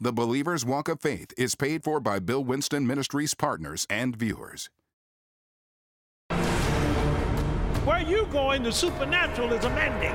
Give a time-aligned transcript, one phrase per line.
[0.00, 4.70] The Believer's Walk of Faith is paid for by Bill Winston Ministries partners and viewers.
[7.84, 10.12] Where you going, the supernatural is a mandate.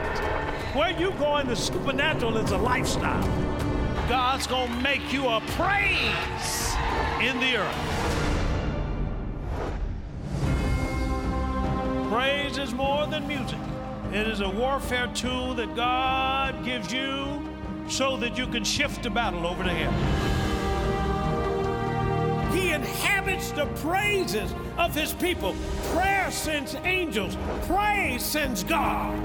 [0.74, 3.28] Where you going, the supernatural is a lifestyle.
[4.08, 6.74] God's going to make you a praise
[7.22, 7.76] in the earth.
[12.10, 13.60] Praise is more than music.
[14.14, 17.53] It is a warfare tool that God gives you
[17.88, 19.94] so that you can shift the battle over to Him.
[22.54, 25.56] He inhabits the praises of His people.
[25.94, 27.38] Prayer sends angels,
[27.68, 29.18] praise sends God.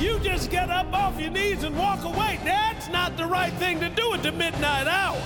[0.00, 2.40] You just get up off your knees and walk away.
[2.44, 5.22] That's not the right thing to do at the midnight hour.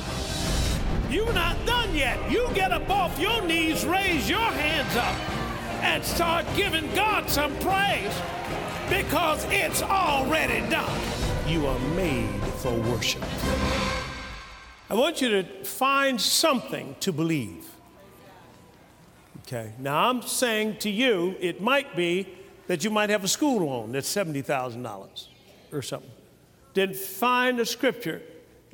[1.11, 2.31] You're not done yet.
[2.31, 5.17] You get up off your knees, raise your hands up,
[5.83, 8.13] and start giving God some praise
[8.89, 11.01] because it's already done.
[11.47, 13.23] You are made for worship.
[14.89, 17.67] I want you to find something to believe.
[19.43, 22.29] Okay, now I'm saying to you, it might be
[22.67, 25.27] that you might have a school loan that's $70,000
[25.73, 26.11] or something.
[26.75, 28.23] Then find a scripture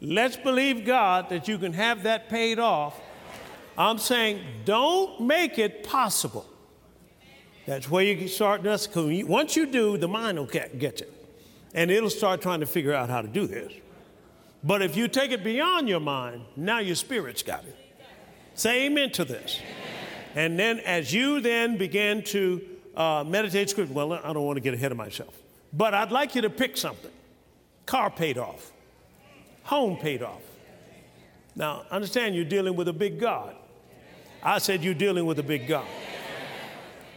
[0.05, 3.01] Let's believe God that you can have that paid off.
[3.79, 6.45] I'm saying don't make it possible.
[7.67, 8.63] That's where you start.
[8.65, 11.07] Once you do, the mind will get, you.
[11.75, 13.73] And it'll start trying to figure out how to do this.
[14.65, 17.77] But if you take it beyond your mind, now your spirit's got it.
[18.55, 19.61] Say amen to this.
[20.35, 22.63] And then as you then begin to
[22.97, 25.35] uh, meditate scripture, well, I don't want to get ahead of myself.
[25.73, 27.11] But I'd like you to pick something.
[27.87, 28.73] Car paid off
[29.65, 30.43] home paid off.
[31.55, 33.55] Now, understand you're dealing with a big God.
[34.43, 35.87] I said you're dealing with a big God.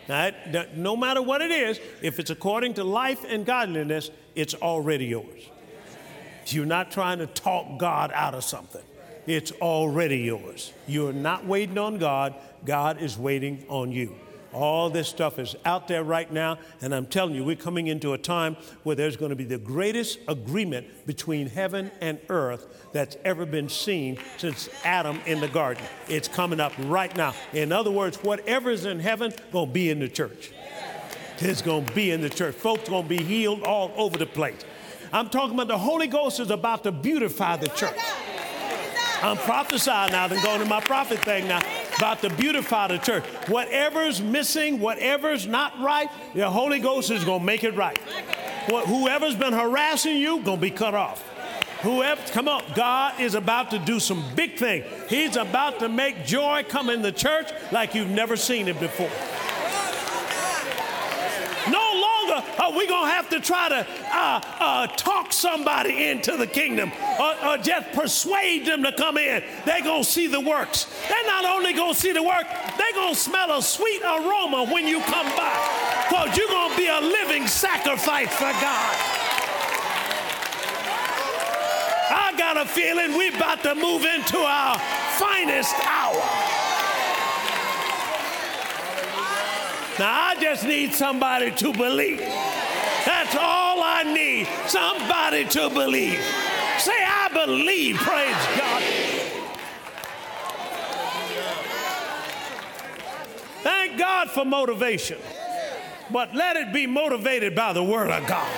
[0.08, 0.32] Now,
[0.76, 5.50] no matter what it is, if it's according to life and godliness, it's already yours.
[6.48, 8.84] You're not trying to talk God out of something.
[9.26, 10.72] It's already yours.
[10.88, 14.16] You're not waiting on God, God is waiting on you.
[14.56, 18.14] All this stuff is out there right now, and I'm telling you, we're coming into
[18.14, 23.18] a time where there's going to be the greatest agreement between heaven and earth that's
[23.26, 25.84] ever been seen since Adam in the garden.
[26.08, 27.34] It's coming up right now.
[27.52, 30.52] In other words, whatever's in heaven going to be in the church.
[31.40, 32.56] It's going to be in the church.
[32.56, 34.62] Folks going to be healed all over the place.
[35.12, 38.00] I'm talking about the Holy Ghost is about to beautify the church.
[39.22, 41.62] I'm prophesying now, I'm going to my prophet thing now
[41.98, 43.24] about to beautify the church.
[43.48, 47.98] Whatever's missing, whatever's not right, the Holy Ghost is going to make it right.
[48.68, 51.24] Whoever's been harassing you, going to be cut off.
[51.82, 54.84] Whoever, come on, God is about to do some big thing.
[55.08, 59.12] He's about to make joy come in the church like you've never seen it before
[62.66, 66.92] are we going to have to try to uh, uh, talk somebody into the kingdom
[67.20, 69.44] or, or just persuade them to come in?
[69.66, 70.86] They're going to see the works.
[71.08, 74.68] They're not only going to see the work, they're going to smell a sweet aroma
[74.72, 78.96] when you come by because you're going to be a living sacrifice for God.
[82.08, 84.80] I got a feeling we're about to move into our
[85.18, 86.15] finest hour.
[89.98, 92.20] Now, I just need somebody to believe.
[92.20, 94.48] That's all I need.
[94.68, 96.20] Somebody to believe.
[96.80, 97.96] Say, I believe.
[97.98, 98.84] Praise God.
[103.64, 105.18] Thank God for motivation.
[106.12, 108.52] But let it be motivated by the Word of God.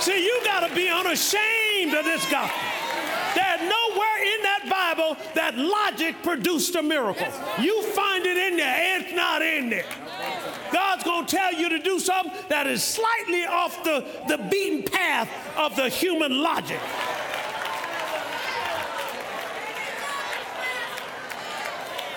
[0.00, 2.60] See, you got to be unashamed of this gospel.
[3.34, 3.85] There's Bible
[5.36, 7.26] that logic produced a miracle.
[7.60, 9.84] You find it in there, it's not in there.
[10.72, 14.82] God's going to tell you to do something that is slightly off the, the beaten
[14.82, 16.80] path of the human logic.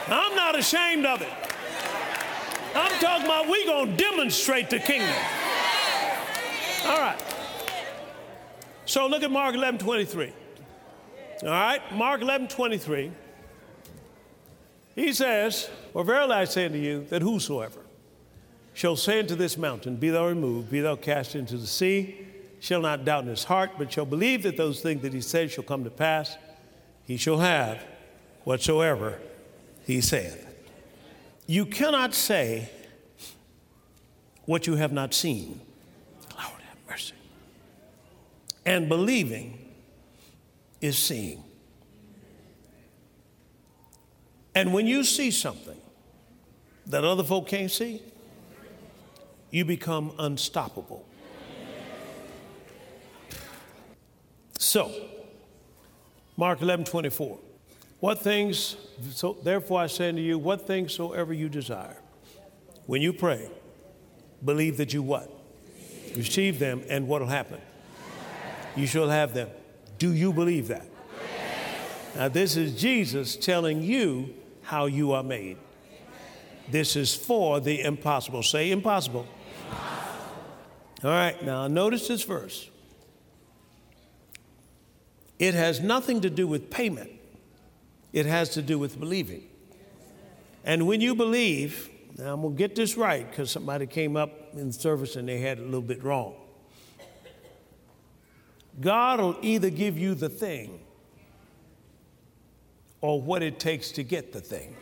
[0.07, 1.29] I'm not ashamed of it.
[2.75, 5.13] I'm talking about we're going to demonstrate the kingdom.
[6.85, 7.21] All right.
[8.85, 10.33] So look at Mark 11 23.
[11.43, 13.11] All right, Mark 11 23.
[14.95, 17.79] He says, For verily I say unto you, that whosoever
[18.73, 22.27] shall say unto this mountain, Be thou removed, be thou cast into the sea,
[22.59, 25.53] shall not doubt in his heart, but shall believe that those things that he says
[25.53, 26.37] shall come to pass,
[27.05, 27.81] he shall have
[28.43, 29.19] whatsoever
[29.85, 30.45] he saith.
[31.47, 32.69] You cannot say
[34.43, 35.61] what you have not seen.
[36.37, 37.13] Lord have mercy.
[38.65, 39.68] And believing
[40.81, 41.43] is seeing.
[44.55, 45.79] And when you see something
[46.87, 48.01] that other folk can't see,
[49.51, 51.05] you become unstoppable.
[54.57, 54.91] So,
[56.35, 57.39] Mark 11, 24.
[57.99, 58.77] What things,
[59.11, 61.97] so therefore I say unto you, what things soever you desire,
[62.85, 63.49] when you pray,
[64.43, 65.29] believe that you what?
[66.15, 67.59] Receive them, and what will happen?
[68.75, 69.49] You shall have them.
[69.99, 70.87] Do you believe that?
[72.15, 75.57] Now, this is Jesus telling you how you are made.
[76.71, 78.43] This is for the impossible.
[78.43, 79.27] Say impossible.
[79.65, 80.35] impossible.
[81.03, 82.69] All right, now notice this verse.
[85.37, 87.11] It has nothing to do with payment,
[88.11, 89.43] it has to do with believing.
[90.65, 94.53] And when you believe, now I'm going to get this right because somebody came up
[94.53, 96.35] in service and they had it a little bit wrong.
[98.81, 100.79] God will either give you the thing
[103.01, 104.75] or what it takes to get the thing.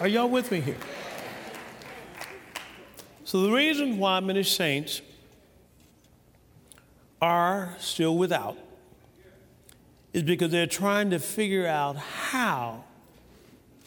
[0.00, 0.76] Are y'all with me here?
[3.24, 5.00] So, the reason why many saints
[7.22, 8.58] are still without
[10.12, 12.84] is because they're trying to figure out how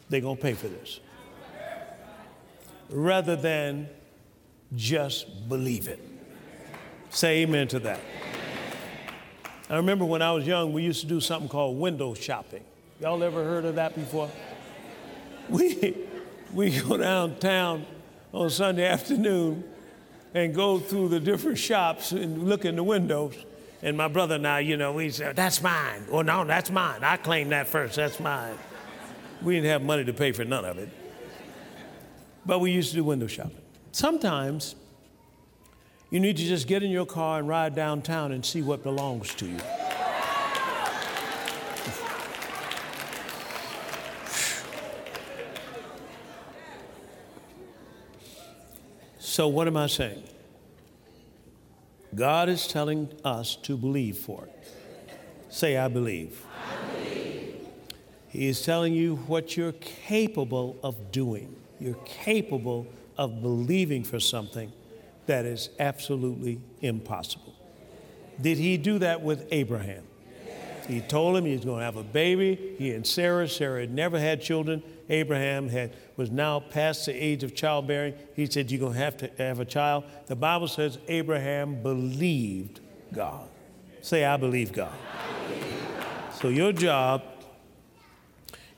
[0.09, 0.99] they're going to pay for this
[2.89, 3.89] rather than
[4.75, 5.99] just believe it.
[7.09, 7.99] Say amen to that.
[9.69, 12.63] I remember when I was young, we used to do something called window shopping.
[13.01, 14.29] Y'all ever heard of that before?
[15.49, 15.95] We,
[16.53, 17.85] we go downtown
[18.33, 19.63] on Sunday afternoon
[20.33, 23.35] and go through the different shops and look in the windows.
[23.81, 26.05] And my brother and I, you know, we said, that's mine.
[26.09, 27.03] Well, no, that's mine.
[27.03, 27.95] I claim that first.
[27.95, 28.57] That's mine.
[29.41, 30.89] We didn't have money to pay for none of it.
[32.45, 33.61] But we used to do window shopping.
[33.97, 34.75] Sometimes
[36.11, 39.33] you need to just get in your car and ride downtown and see what belongs
[39.33, 39.57] to you.
[49.17, 50.21] So, what am I saying?
[52.13, 54.67] God is telling us to believe for it.
[55.49, 56.45] Say, I believe.
[56.45, 57.55] I believe.
[58.27, 61.55] He is telling you what you're capable of doing.
[61.79, 62.85] You're capable
[63.17, 64.71] of believing for something
[65.25, 67.53] that is absolutely impossible.
[68.41, 70.03] Did he do that with Abraham?
[70.87, 72.75] He told him he was going to have a baby.
[72.77, 74.81] He and Sarah, Sarah had never had children.
[75.09, 78.13] Abraham had, was now past the age of childbearing.
[78.35, 80.05] He said, You're going to have to have a child.
[80.27, 82.79] The Bible says Abraham believed
[83.13, 83.49] God.
[84.01, 84.23] Say.
[84.23, 84.93] I believe God.
[86.39, 87.23] So your job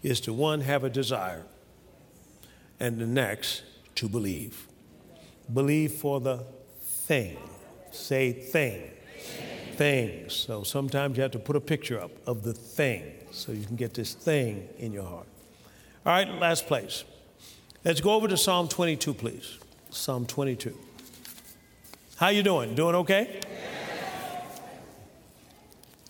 [0.01, 1.45] is to one, have a desire,
[2.79, 3.63] and the next,
[3.99, 4.65] to believe.
[5.53, 6.45] Believe for the
[6.81, 7.37] thing.
[7.91, 8.91] Say thing.
[9.75, 10.33] Things.
[10.33, 13.75] So sometimes you have to put a picture up of the thing so you can
[13.75, 15.27] get this thing in your heart.
[16.05, 17.03] All right, last place.
[17.83, 19.57] Let's go over to Psalm 22, please.
[19.89, 20.73] Psalm 22.
[22.15, 22.75] How you doing?
[22.75, 23.41] Doing okay?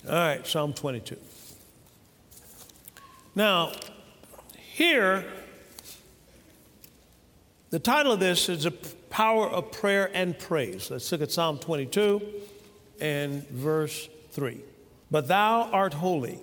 [0.08, 1.18] All right, Psalm 22.
[3.34, 3.72] Now,
[4.56, 5.26] here,
[7.70, 10.90] the title of this is A Power of Prayer and Praise.
[10.90, 12.22] Let's look at Psalm 22
[13.00, 14.60] and verse 3.
[15.12, 16.40] But thou art holy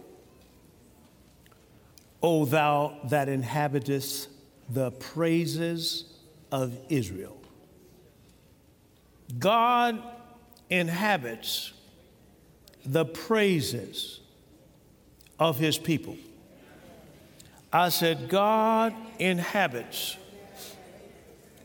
[2.22, 4.28] O thou that inhabitest
[4.68, 6.04] the praises
[6.50, 7.36] of Israel.
[9.38, 10.02] God
[10.70, 11.72] inhabits
[12.84, 14.20] the praises
[15.38, 16.16] of his people.
[17.72, 20.16] I said, God inhabits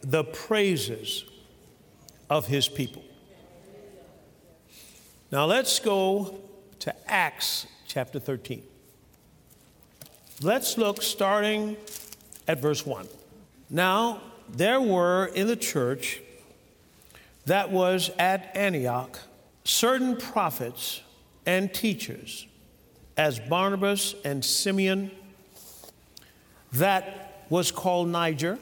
[0.01, 1.25] the praises
[2.29, 3.03] of his people.
[5.31, 6.39] Now let's go
[6.79, 8.63] to Acts chapter 13.
[10.41, 11.77] Let's look starting
[12.47, 13.07] at verse 1.
[13.69, 16.21] Now, there were in the church
[17.45, 19.19] that was at Antioch
[19.63, 21.01] certain prophets
[21.45, 22.47] and teachers,
[23.17, 25.11] as Barnabas and Simeon,
[26.73, 28.57] that was called Niger,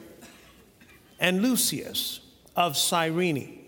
[1.20, 2.22] and Lucius
[2.56, 3.66] of Cyrene,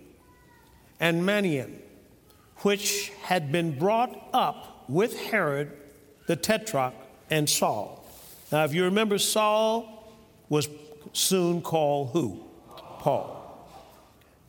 [1.00, 1.80] and Manaen,
[2.58, 5.72] which had been brought up with Herod
[6.28, 6.94] the Tetrarch
[7.30, 8.06] and Saul.
[8.52, 10.14] Now, if you remember, Saul
[10.50, 10.68] was
[11.14, 12.44] soon called who?
[13.00, 13.38] Paul.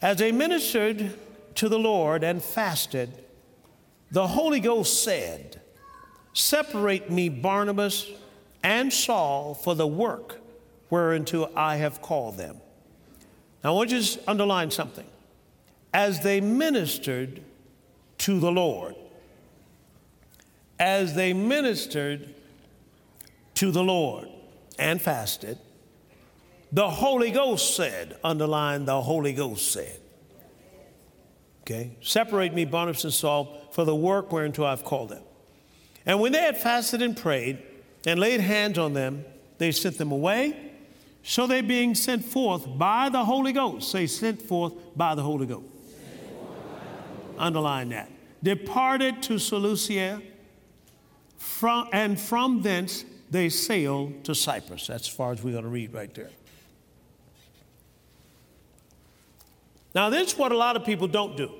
[0.00, 1.16] As they ministered
[1.56, 3.10] to the Lord and fasted,
[4.10, 5.60] the Holy Ghost said,
[6.34, 8.10] Separate me, Barnabas
[8.62, 10.40] and Saul, for the work
[10.90, 12.60] whereunto I have called them.
[13.62, 15.06] Now, I want you to underline something.
[15.94, 17.42] As they ministered
[18.18, 18.94] to the Lord,
[20.78, 22.34] as they ministered
[23.54, 24.28] to the Lord
[24.78, 25.58] and fasted,
[26.72, 30.00] the Holy Ghost said, underline the Holy Ghost said.
[31.62, 31.96] Okay?
[32.00, 35.22] Separate me, Barnabas and Saul, for the work whereunto I've called them.
[36.06, 37.62] And when they had fasted and prayed
[38.06, 39.24] and laid hands on them,
[39.58, 40.71] they sent them away.
[41.22, 45.46] So they being sent forth by the Holy Ghost, say, sent forth by the Holy
[45.46, 45.66] Ghost.
[47.38, 48.10] Underline that.
[48.42, 50.20] Departed to Seleucia,
[51.36, 54.88] from, and from thence they sailed to Cyprus.
[54.88, 56.30] That's as far as we're going to read right there.
[59.94, 61.50] Now, this is what a lot of people don't do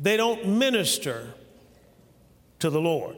[0.00, 1.32] they don't minister
[2.58, 3.16] to the Lord.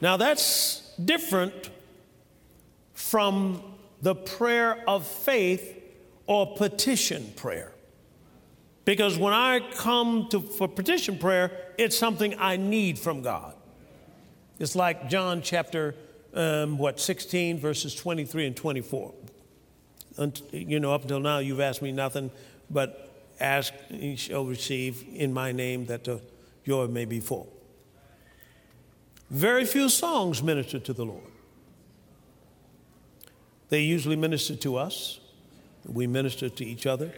[0.00, 1.70] Now, that's different
[2.92, 3.62] from
[4.02, 5.82] the prayer of faith
[6.26, 7.72] or petition prayer.
[8.84, 13.54] Because when I come to, for petition prayer, it's something I need from God.
[14.58, 15.94] It's like John chapter,
[16.34, 19.14] um, what, 16, verses 23 and 24.
[20.52, 22.30] You know, up until now, you've asked me nothing,
[22.70, 23.10] but
[23.40, 26.20] ask, and you shall receive in my name that the
[26.64, 27.53] joy may be full.
[29.30, 31.22] Very few songs minister to the Lord.
[33.68, 35.20] They usually minister to us,
[35.86, 37.12] we minister to each other.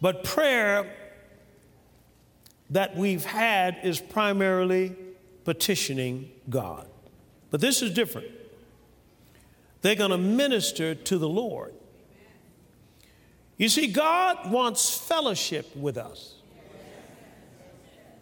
[0.00, 0.92] But prayer
[2.70, 4.96] that we've had is primarily
[5.44, 6.88] petitioning God.
[7.50, 8.28] But this is different.
[9.82, 11.74] They're going to minister to the Lord.
[13.58, 16.36] You see, God wants fellowship with us.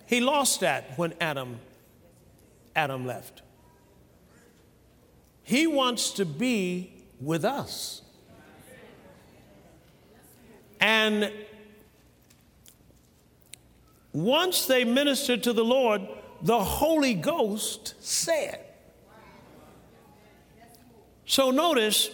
[0.06, 1.60] He lost that when Adam
[2.74, 3.42] Adam left.
[5.42, 8.02] He wants to be with us.
[10.80, 11.32] And
[14.12, 16.02] once they ministered to the Lord,
[16.42, 18.64] the Holy Ghost said.
[21.26, 22.10] So notice,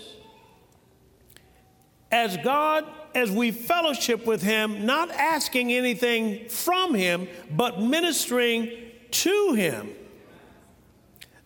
[2.10, 2.84] as God,
[3.14, 8.70] as we fellowship with Him, not asking anything from Him, but ministering
[9.12, 9.90] to Him,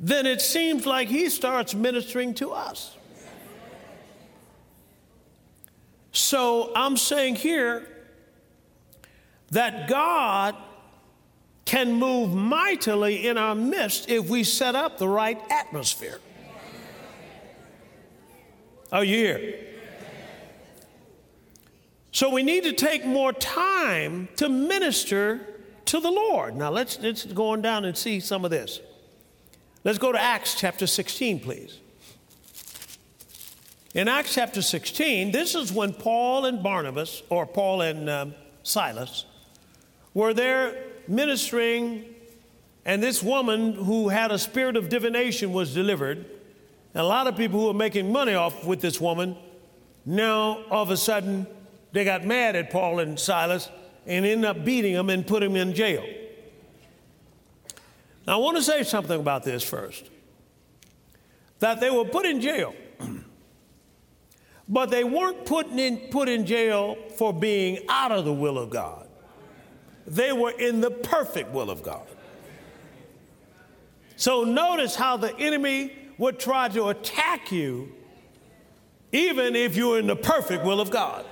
[0.00, 2.96] then it seems like He starts ministering to us.
[6.12, 7.86] So I'm saying here
[9.50, 10.56] that God
[11.66, 16.18] can move mightily in our midst if we set up the right atmosphere.
[18.90, 19.66] Are you here?
[22.10, 25.46] So we need to take more time to minister
[25.84, 26.56] to the Lord.
[26.56, 28.80] Now let's, let's go on down and see some of this.
[29.82, 31.78] Let's go to Acts chapter 16, please.
[33.94, 39.24] In Acts chapter 16, this is when Paul and Barnabas, or Paul and um, Silas,
[40.12, 42.14] were there ministering,
[42.84, 46.18] and this woman who had a spirit of divination was delivered.
[46.92, 49.34] And a lot of people who were making money off with this woman,
[50.04, 51.46] now all of a sudden
[51.92, 53.70] they got mad at Paul and Silas
[54.06, 56.04] and ended up beating them and put them in jail.
[58.26, 60.08] Now, I want to say something about this first
[61.58, 62.74] that they were put in jail,
[64.68, 68.70] but they weren't put in, put in jail for being out of the will of
[68.70, 69.06] God.
[70.06, 72.06] They were in the perfect will of God.
[74.16, 77.92] So notice how the enemy would try to attack you
[79.12, 81.24] even if you're in the perfect will of God.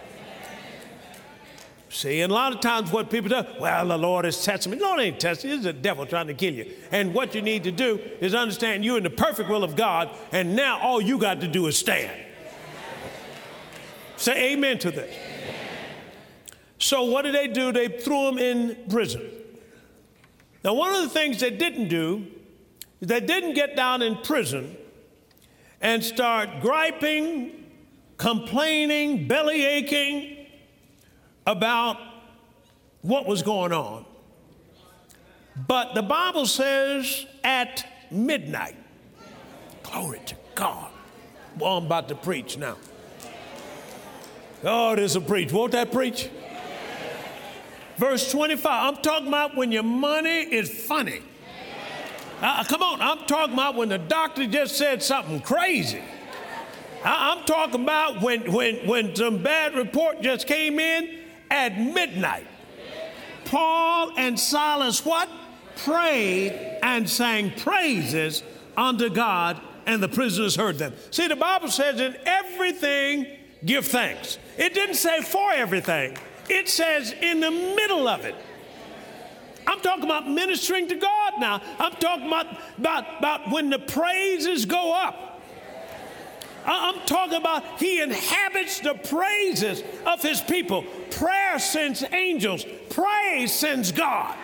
[1.91, 4.79] See, and a lot of times what people do, well, the Lord is testing me.
[4.79, 5.51] Lord ain't testing.
[5.51, 6.71] It's the devil trying to kill you.
[6.93, 10.11] And what you need to do is understand you're in the perfect will of God,
[10.31, 12.11] and now all you got to do is stand.
[14.17, 15.15] Say amen to this.
[16.79, 17.73] So what did they do?
[17.73, 19.23] They threw him in prison.
[20.63, 22.27] Now, one of the things they didn't do
[23.01, 24.77] is they didn't get down in prison
[25.81, 27.65] and start griping,
[28.17, 30.38] complaining, belly aching
[31.49, 31.97] about
[33.01, 34.05] what was going on.
[35.67, 38.77] But the Bible says at midnight,
[39.83, 40.91] glory to God.
[41.59, 42.77] Well, I'm about to preach now.
[44.63, 45.51] Oh, there's a preach.
[45.51, 46.29] Won't that preach?
[47.97, 51.23] Verse 25, I'm talking about when your money is funny.
[52.41, 56.03] Uh, come on, I'm talking about when the doctor just said something crazy.
[57.05, 61.18] I, I'm talking about when, when, when some bad report just came in
[61.51, 62.47] at midnight.
[63.45, 65.29] Paul and Silas what?
[65.85, 68.43] Prayed and sang praises
[68.77, 70.95] unto God, and the prisoners heard them.
[71.11, 73.27] See, the Bible says in everything
[73.65, 74.39] give thanks.
[74.57, 76.17] It didn't say for everything.
[76.49, 78.35] It says in the middle of it.
[79.67, 81.61] I'm talking about ministering to God now.
[81.79, 82.47] I'm talking about,
[82.79, 85.28] about, about when the praises go up.
[86.71, 90.85] I'm talking about he inhabits the praises of his people.
[91.11, 94.37] Prayer sends angels, praise sends God.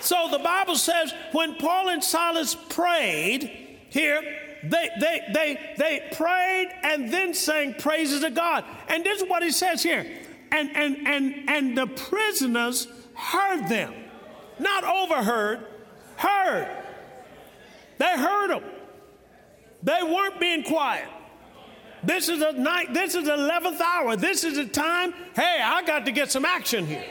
[0.00, 3.50] So the Bible says when Paul and Silas prayed
[3.88, 4.20] here,
[4.62, 8.64] they, they, they, they prayed and then sang praises to God.
[8.88, 10.06] And this is what he says here.
[10.52, 13.94] And, and, and, and the prisoners heard them,
[14.58, 15.66] not overheard,
[16.16, 16.73] heard.
[18.04, 18.62] They heard them.
[19.82, 21.08] They weren't being quiet.
[22.02, 24.16] This is a night, this is the 11th hour.
[24.16, 27.04] This is the time, hey, I got to get some action here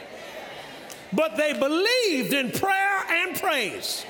[1.14, 4.04] but they believed in prayer and praise.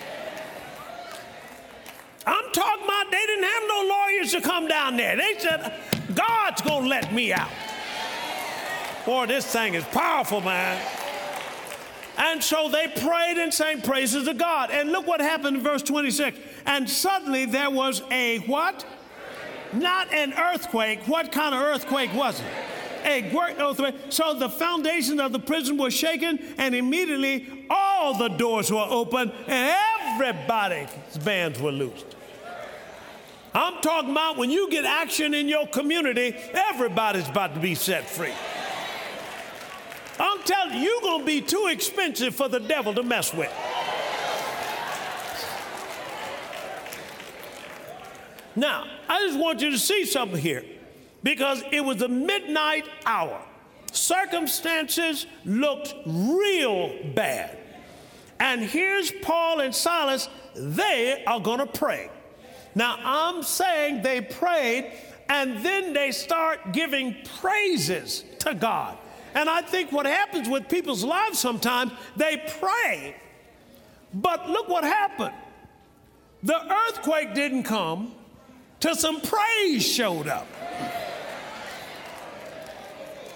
[2.27, 5.17] I'm talking about they didn't have no lawyers to come down there.
[5.17, 5.81] They said,
[6.15, 7.51] God's going to let me out.
[9.05, 10.81] Boy, this thing is powerful, man.
[12.17, 14.71] And so they prayed and sang praises to God.
[14.71, 16.39] And look what happened in verse 26.
[16.67, 18.87] And suddenly there was a what?
[19.73, 21.01] Not an earthquake.
[21.09, 22.47] What kind of earthquake was it?
[23.05, 23.95] a great earthquake.
[24.09, 29.31] So the foundation of the prison was shaken, and immediately all the doors were open,
[29.47, 30.89] and everybody's
[31.23, 32.07] bands were loosed.
[33.55, 38.09] I'm talking about when you get action in your community, everybody's about to be set
[38.09, 38.33] free.
[40.45, 43.53] Telling you, you're going to be too expensive for the devil to mess with.
[48.57, 50.65] Now, I just want you to see something here
[51.23, 53.41] because it was the midnight hour.
[53.93, 57.59] Circumstances looked real bad.
[58.39, 62.11] And here's Paul and Silas, they are going to pray.
[62.75, 64.93] Now, I'm saying they prayed
[65.29, 68.99] and then they start giving praises to God.
[69.35, 73.17] And I think what happens with people's lives sometimes, they pray,
[74.13, 75.35] but look what happened.
[76.45, 78.15] The earthquake didn't come
[78.79, 80.47] till some praise showed up.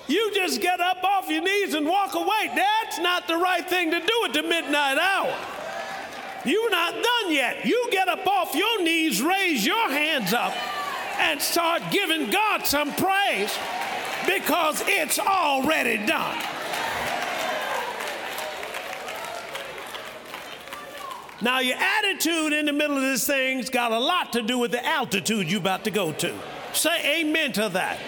[0.06, 2.50] You just get up off your knees and walk away.
[2.54, 5.36] That's not the right thing to do at the midnight hour.
[6.44, 7.66] You're not done yet.
[7.66, 10.54] You get up off your knees, raise your hands up,
[11.18, 13.52] and start giving God some praise
[14.28, 16.38] because it's already done.
[21.40, 24.72] Now, your attitude in the middle of this thing's got a lot to do with
[24.72, 26.34] the altitude you're about to go to.
[26.74, 27.98] Say amen to that.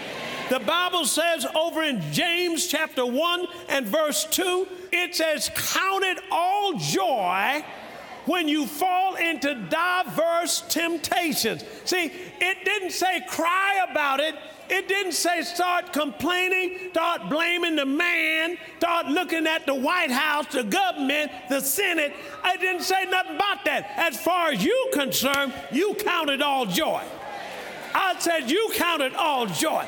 [0.51, 6.19] The Bible says over in James chapter 1 and verse 2, it says, Count it
[6.31, 7.65] all joy
[8.27, 11.65] when you fall into diverse temptations.
[11.85, 14.35] See, it didn't say cry about it.
[14.73, 20.47] It didn't say start complaining, start blaming the man, start looking at the White House,
[20.53, 22.15] the government, the Senate.
[22.45, 23.91] It didn't say nothing about that.
[23.97, 27.03] As far as you concerned, you counted all joy.
[27.95, 29.87] I said you counted all joy.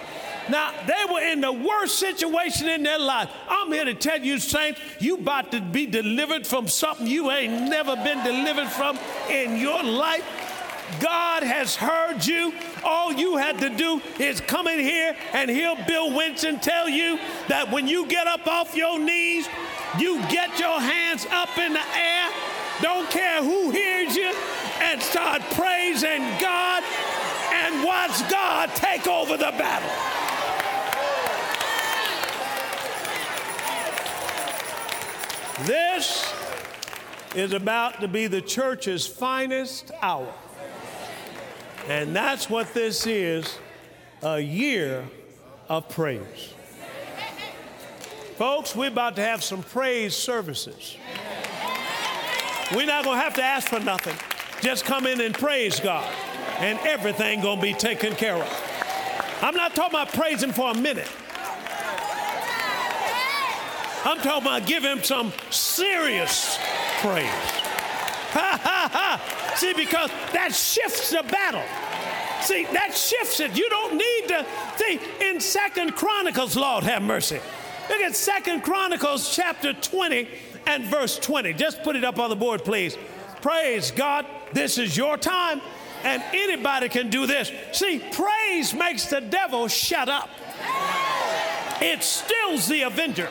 [0.49, 3.31] Now, they were in the worst situation in their life.
[3.49, 7.71] I'm here to tell you, saints, you about to be delivered from something you ain't
[7.71, 8.99] never been delivered from
[9.31, 10.25] in your life.
[11.01, 12.53] God has heard you.
[12.85, 17.19] All you had to do is come in here and hear Bill Winston tell you
[17.49, 19.47] that when you get up off your knees,
[19.99, 22.31] you get your hands up in the air,
[22.81, 24.33] don't care who hears you,
[24.81, 26.83] and start praising God
[27.53, 29.91] and watch God take over the battle.
[35.67, 36.33] This
[37.37, 40.35] is about to be the church's finest hour.
[41.89, 43.59] And that's what this is
[44.23, 45.05] a year
[45.69, 46.55] of praise.
[48.37, 50.97] Folks, we're about to have some praise services.
[52.75, 54.17] We're not going to have to ask for nothing.
[54.61, 56.11] Just come in and praise God,
[56.59, 59.39] and everything going to be taken care of.
[59.43, 61.11] I'm not talking about praising for a minute.
[64.05, 66.59] I'm talking about giving him some serious
[67.01, 67.29] praise.
[69.63, 71.63] See, because that shifts the battle.
[72.41, 73.57] See, that shifts it.
[73.57, 74.45] You don't need to
[74.77, 77.39] see in Second Chronicles, Lord have mercy.
[77.89, 80.29] Look at Second Chronicles chapter 20
[80.67, 81.53] and verse 20.
[81.53, 82.99] Just put it up on the board, please.
[83.41, 84.27] Praise God.
[84.53, 85.61] This is your time,
[86.03, 87.53] and anybody can do this.
[87.71, 90.29] See, praise makes the devil shut up.
[91.81, 93.29] It stills the avenger.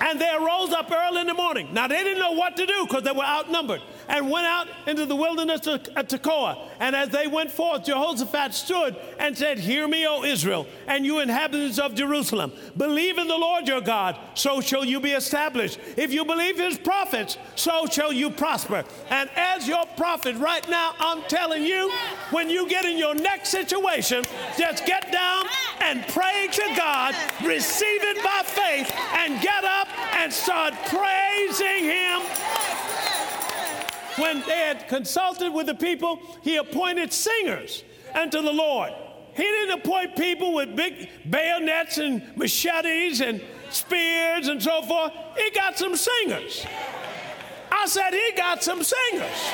[0.00, 1.74] And they arose up early in the morning.
[1.74, 3.82] Now, they didn't know what to do because they were outnumbered.
[4.08, 6.68] And went out into the wilderness of uh, Tekoa.
[6.80, 11.20] And as they went forth, Jehoshaphat stood and said, Hear me, O Israel, and you
[11.20, 12.52] inhabitants of Jerusalem.
[12.76, 15.78] Believe in the Lord your God, so shall you be established.
[15.96, 18.84] If you believe his prophets, so shall you prosper.
[19.10, 21.90] And as your prophet right now, I'm telling you,
[22.30, 24.24] when you get in your next situation,
[24.58, 25.46] just get down
[25.80, 32.22] and pray to God, receive it by faith, and get up and start praising him
[34.16, 38.92] when they had consulted with the people, he appointed singers unto the Lord.
[39.34, 45.12] He didn't appoint people with big bayonets and machetes and spears and so forth.
[45.36, 46.66] He got some singers.
[47.70, 49.50] I said, He got some singers.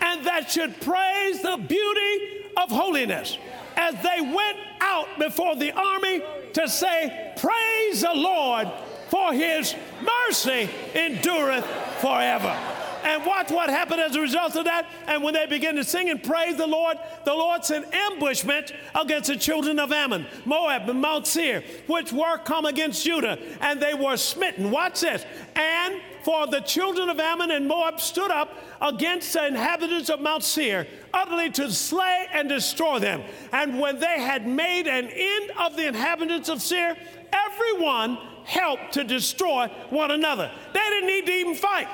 [0.00, 3.36] And that should praise the beauty of holiness
[3.76, 8.68] as they went out before the army to say, Praise the Lord,
[9.08, 11.64] for his mercy endureth
[12.00, 12.56] forever.
[13.04, 14.86] And watch what happened as a result of that.
[15.06, 19.28] And when they began to sing and praise the Lord, the Lord sent ambushment against
[19.28, 23.94] the children of Ammon, Moab, and Mount Seir, which were come against Judah, and they
[23.94, 24.70] were smitten.
[24.70, 25.24] Watch this.
[25.54, 30.44] And for the children of Ammon and Moab stood up against the inhabitants of Mount
[30.44, 33.22] Seir, utterly to slay and destroy them.
[33.52, 36.96] And when they had made an end of the inhabitants of Seir,
[37.32, 40.50] everyone helped to destroy one another.
[40.72, 41.88] They didn't need to even fight.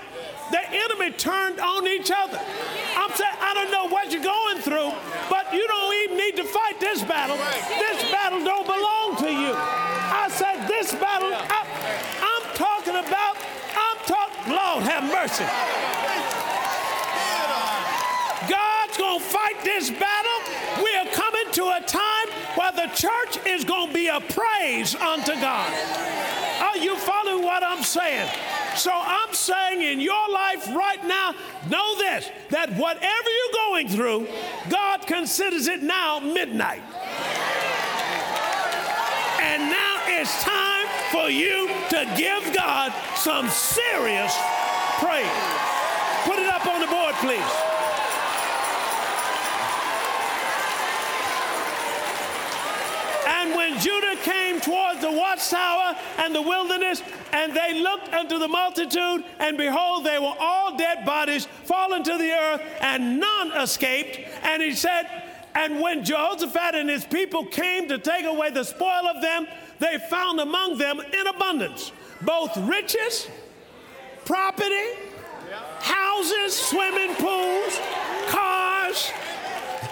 [0.50, 2.38] The enemy turned on each other.
[2.96, 4.92] I'm saying, I don't know what you're going through,
[5.30, 7.37] but you don't even need to fight this battle.
[7.37, 9.52] This battle don't belong to you.
[9.57, 11.64] I said, this battle, I,
[12.20, 13.37] I'm talking about,
[13.74, 15.44] I'm talking, Lord have mercy.
[18.48, 20.85] God's going to fight this battle.
[20.85, 24.94] We are coming to a time where the church is going to be a praise
[24.94, 25.72] unto God.
[26.61, 28.28] Are you following what I'm saying?
[28.76, 31.34] So I'm saying in your life right now,
[31.70, 34.28] know this that whatever you're going through,
[34.68, 36.82] God considers it now midnight.
[39.40, 44.37] And now it's time for you to give God some serious
[44.98, 45.26] praise.
[46.24, 47.73] Put it up on the board, please.
[53.64, 59.24] When Judah came towards the watchtower and the wilderness, and they looked unto the multitude,
[59.38, 64.20] and behold, they were all dead bodies fallen to the earth, and none escaped.
[64.42, 65.05] And he said,
[65.55, 69.46] And when Jehoshaphat and his people came to take away the spoil of them,
[69.79, 73.29] they found among them in abundance both riches,
[74.24, 74.88] property,
[75.81, 77.81] houses, swimming pools,
[78.29, 79.11] cars.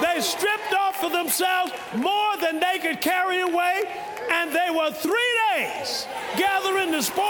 [0.00, 3.82] they stripped off for themselves more than they could carry away,
[4.30, 6.06] and they were three days
[6.38, 7.24] gathering the spoil.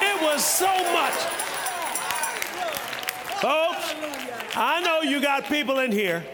[0.00, 1.14] It was so much.
[3.40, 3.94] Folks,
[4.54, 6.24] I know you got people in here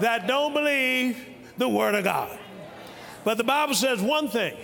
[0.00, 1.22] that don't believe
[1.58, 2.38] the Word of God.
[3.22, 4.56] But the Bible says one thing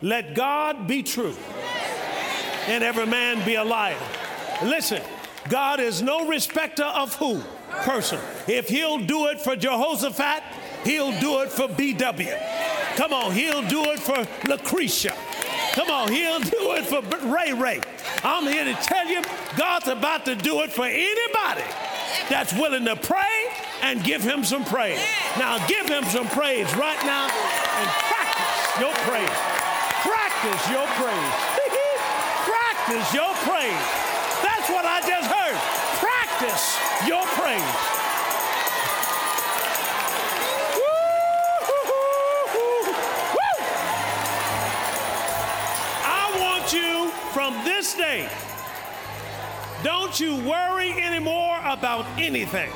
[0.00, 1.36] let God be true,
[2.66, 4.00] and every man be a liar.
[4.64, 5.00] Listen,
[5.48, 7.40] God is no respecter of who?
[7.70, 8.18] Person.
[8.48, 10.42] If he'll do it for Jehoshaphat,
[10.84, 12.96] He'll do it for BW.
[12.96, 15.14] Come on, he'll do it for Lucretia.
[15.72, 17.80] Come on, he'll do it for Ray Ray.
[18.22, 19.22] I'm here to tell you,
[19.56, 21.64] God's about to do it for anybody
[22.28, 23.48] that's willing to pray
[23.82, 25.00] and give him some praise.
[25.38, 29.38] Now, give him some praise right now and practice your praise.
[30.04, 31.34] Practice your praise.
[32.52, 33.86] practice your praise.
[34.42, 35.58] That's what I just heard.
[35.98, 38.01] Practice your praise.
[49.82, 52.70] Don't you worry anymore about anything.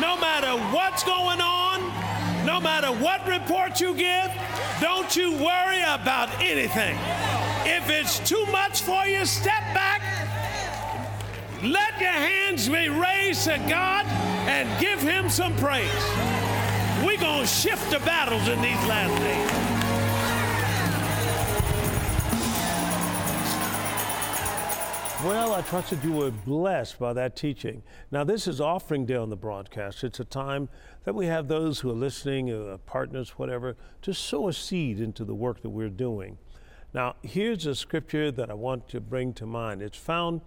[0.00, 1.80] No matter what's going on,
[2.44, 4.30] no matter what report you give,
[4.80, 6.96] don't you worry about anything.
[7.64, 10.02] If it's too much for you, step back.
[11.62, 14.04] Let your hands be raised to God
[14.46, 15.88] and give Him some praise.
[17.04, 19.83] We're going to shift the battles in these last days.
[25.24, 27.82] Well, I trusted you were blessed by that teaching.
[28.10, 30.04] Now, this is offering day on the broadcast.
[30.04, 30.68] It's a time
[31.04, 35.24] that we have those who are listening, uh, partners, whatever, to sow a seed into
[35.24, 36.36] the work that we're doing.
[36.92, 39.80] Now, here's a scripture that I want to bring to mind.
[39.80, 40.42] It's found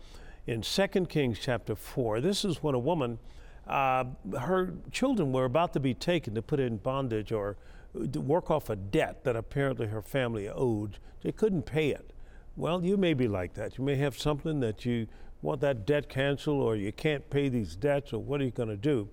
[0.46, 2.22] in 2 Kings chapter 4.
[2.22, 3.18] This is when a woman,
[3.66, 4.04] uh,
[4.40, 7.58] her children were about to be taken to put in bondage or
[8.12, 11.00] to work off a debt that apparently her family owed.
[11.24, 12.14] They couldn't pay it.
[12.58, 13.78] Well, you may be like that.
[13.78, 15.06] You may have something that you
[15.44, 18.70] want that debt canceled or you can't pay these debts or what are you going
[18.70, 19.10] to do?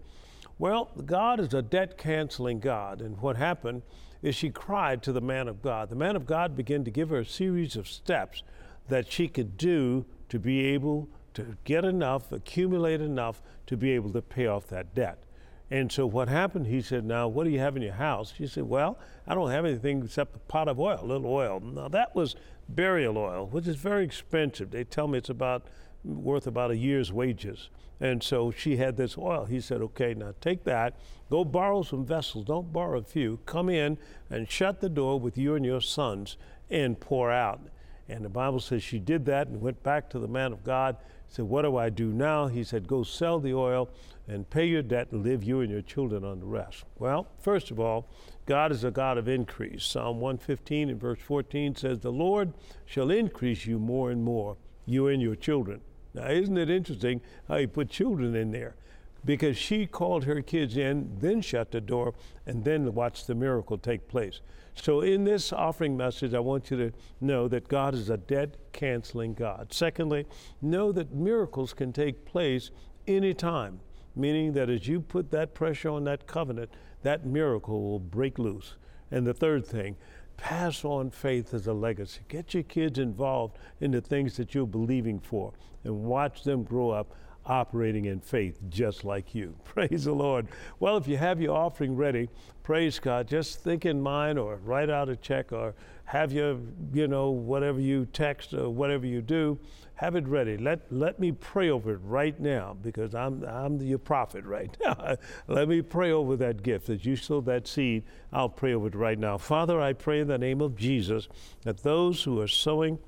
[0.59, 3.03] Well, God is a debt canceling God.
[3.03, 3.83] And what happened
[4.23, 5.91] is she cried to the man of God.
[5.91, 8.43] The man of God began to give her a series of steps
[8.89, 14.11] that she could do to be able to get enough, accumulate enough to be able
[14.13, 15.25] to pay off that debt.
[15.71, 18.33] And so what happened, he said, Now, what do you have in your house?
[18.37, 21.61] She said, Well, I don't have anything except a pot of oil, a little oil.
[21.61, 22.37] Now, that was
[22.69, 24.71] burial oil, which is very expensive.
[24.71, 25.67] They tell me it's about
[26.05, 27.71] worth about a year's wages.
[28.01, 29.47] And so she had this oil.
[29.47, 30.97] He said, Okay, now take that,
[31.31, 33.99] go borrow some vessels, don't borrow a few, come in
[34.31, 36.37] and shut the door with you and your sons
[36.71, 37.61] and pour out.
[38.09, 40.97] And the Bible says she did that and went back to the man of God.
[41.29, 42.49] Said, What do I do now?
[42.49, 43.89] He said, Go sell the oil
[44.29, 46.85] and pay your debt and live you and your children on the rest.
[46.99, 48.09] Well, first of all,
[48.47, 49.85] God is a God of increase.
[49.85, 52.53] Psalm 115 and verse 14 says, The Lord
[52.85, 55.81] shall increase you more and more, you and your children.
[56.13, 58.77] Now, isn't it interesting how he put children in there?
[59.25, 62.15] Because she called her kids in, then shut the door,
[62.47, 64.41] and then watched the miracle take place.
[64.75, 68.57] So, in this offering message, I want you to know that God is a debt
[68.73, 69.73] canceling God.
[69.73, 70.27] Secondly,
[70.61, 72.71] know that miracles can take place
[73.07, 73.81] anytime,
[74.17, 76.71] meaning that as you put that pressure on that covenant,
[77.03, 78.77] that miracle will break loose.
[79.11, 79.97] And the third thing,
[80.37, 82.21] pass on faith as a legacy.
[82.29, 85.53] Get your kids involved in the things that you're believing for
[85.85, 87.15] and watch them grow up
[87.47, 89.55] operating in faith just like you.
[89.65, 90.49] Praise the Lord.
[90.81, 92.29] Well, if you have your offering ready,
[92.63, 93.29] praise God.
[93.29, 95.75] Just think in mind or write out a check or
[96.07, 96.59] have your,
[96.93, 99.59] you know, whatever you text or whatever you do,
[99.97, 100.57] have it ready.
[100.57, 105.17] Let, let me pray over it right now because I'm, I'm your prophet right now.
[105.47, 106.89] let me pray over that gift.
[106.89, 109.39] As you sow that seed, I'll pray over it right now.
[109.39, 111.29] Father, I pray in the name of Jesus
[111.63, 112.99] that those who are sowing,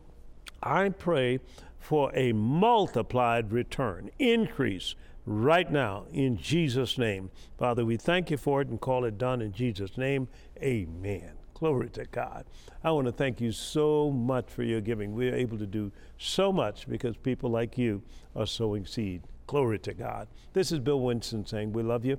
[0.63, 1.41] I pray
[1.87, 7.31] for a multiplied return, increase right now in Jesus' name.
[7.57, 10.27] Father, we thank you for it and call it done in Jesus' name.
[10.61, 11.35] Amen.
[11.55, 12.45] Glory to God.
[12.83, 15.15] I want to thank you so much for your giving.
[15.15, 18.03] We are able to do so much because people like you
[18.35, 19.23] are sowing seed.
[19.47, 20.27] Glory to God.
[20.55, 22.19] This is Bill Winston saying, We love you.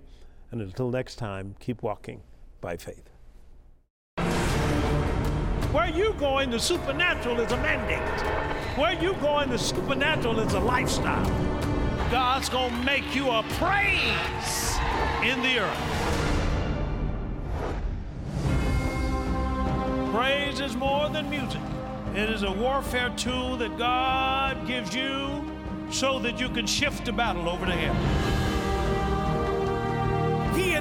[0.50, 2.22] And until next time, keep walking
[2.62, 3.17] by faith.
[5.72, 8.00] Where you going, the supernatural is a mandate.
[8.78, 11.26] Where you going, the supernatural is a lifestyle.
[12.10, 14.78] God's going to make you a praise
[15.24, 16.38] in the earth.
[20.14, 21.62] Praise is more than music.
[22.16, 25.44] It is a warfare tool that God gives you
[25.92, 28.47] so that you can shift the battle over to Him.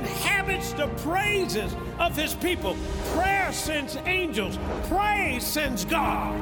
[0.06, 2.76] Inhabits the praises of His people.
[3.14, 6.34] Prayer sends angels, praise sends God.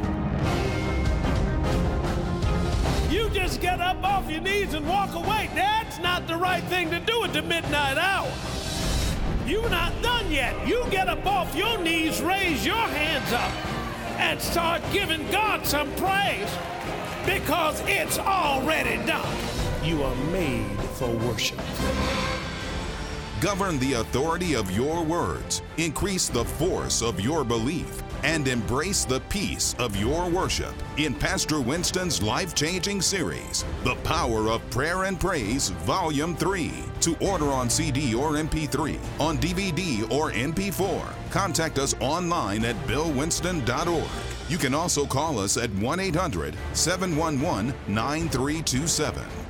[3.11, 5.49] You just get up off your knees and walk away.
[5.55, 8.31] That's not the right thing to do at the midnight hour.
[9.47, 10.67] You're not done yet.
[10.67, 13.53] You get up off your knees, raise your hands up,
[14.19, 16.51] and start giving God some praise
[17.25, 19.37] because it's already done.
[19.83, 21.61] You are made for worship.
[23.41, 29.21] Govern the authority of your words, increase the force of your belief and embrace the
[29.29, 35.21] peace of your worship in Pastor Winston's life changing series, The Power of Prayer and
[35.21, 36.73] Praise, Volume 3.
[37.03, 44.09] To order on CD or MP3, on DVD or MP4, contact us online at billwinston.org.
[44.49, 49.44] You can also call us at 1 800 711 9327.